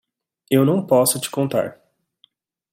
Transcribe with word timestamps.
Eu 0.49 0.65
não 0.65 0.83
posso 0.83 1.19
te 1.21 1.29
contar. 1.29 1.79